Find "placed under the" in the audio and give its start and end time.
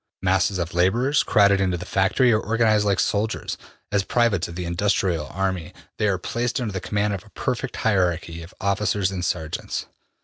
6.17-6.81